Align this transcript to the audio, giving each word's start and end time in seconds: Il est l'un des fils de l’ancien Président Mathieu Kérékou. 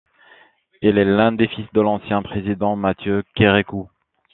Il 0.81 0.97
est 0.97 1.05
l'un 1.05 1.31
des 1.31 1.47
fils 1.47 1.67
de 1.73 1.79
l’ancien 1.81 2.23
Président 2.23 2.75
Mathieu 2.75 3.21
Kérékou. 3.35 3.87